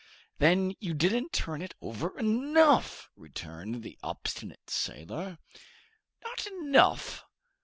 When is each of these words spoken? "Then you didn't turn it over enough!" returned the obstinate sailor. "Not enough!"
"Then 0.39 0.73
you 0.79 0.95
didn't 0.95 1.31
turn 1.31 1.61
it 1.61 1.75
over 1.79 2.17
enough!" 2.17 3.07
returned 3.15 3.83
the 3.83 3.99
obstinate 4.01 4.71
sailor. 4.71 5.37
"Not 6.23 6.47
enough!" 6.47 7.23